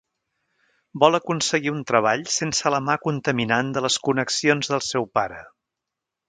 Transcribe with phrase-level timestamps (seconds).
[1.01, 5.39] Vol aconseguir un treball sense la mà contaminant de les connexions del seu pare.